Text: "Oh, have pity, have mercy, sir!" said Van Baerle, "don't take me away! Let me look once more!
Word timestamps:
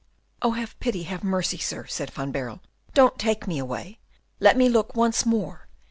"Oh, 0.41 0.53
have 0.53 0.79
pity, 0.79 1.03
have 1.03 1.23
mercy, 1.23 1.59
sir!" 1.59 1.85
said 1.85 2.09
Van 2.09 2.31
Baerle, 2.31 2.59
"don't 2.95 3.19
take 3.19 3.45
me 3.45 3.59
away! 3.59 3.99
Let 4.39 4.57
me 4.57 4.67
look 4.67 4.95
once 4.95 5.27
more! 5.27 5.67